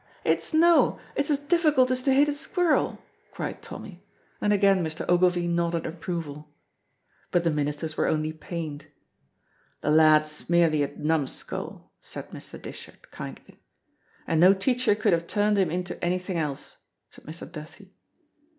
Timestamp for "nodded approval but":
5.47-7.43